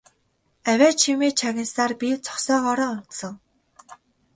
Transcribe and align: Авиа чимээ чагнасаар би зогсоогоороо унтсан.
Авиа 0.71 0.91
чимээ 0.99 1.31
чагнасаар 1.39 1.91
би 1.99 2.07
зогсоогоороо 2.25 2.89
унтсан. 2.95 3.33